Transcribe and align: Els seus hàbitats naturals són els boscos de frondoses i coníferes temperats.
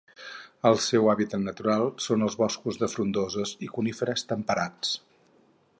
Els 0.69 0.85
seus 0.91 1.09
hàbitats 1.13 1.43
naturals 1.49 2.07
són 2.09 2.27
els 2.29 2.37
boscos 2.41 2.81
de 2.85 2.91
frondoses 2.95 3.53
i 3.67 3.69
coníferes 3.77 4.27
temperats. 4.33 4.97